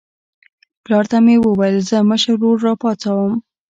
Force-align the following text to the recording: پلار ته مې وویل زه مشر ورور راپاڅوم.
پلار 0.83 1.05
ته 1.11 1.17
مې 1.25 1.35
وویل 1.39 1.77
زه 1.89 1.97
مشر 2.09 2.31
ورور 2.35 2.57
راپاڅوم. 2.67 3.33